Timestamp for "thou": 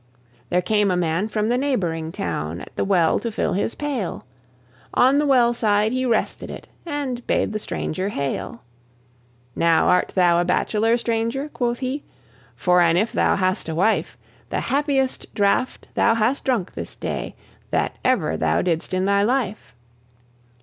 10.15-10.41, 13.11-13.35, 15.93-16.15, 18.35-18.63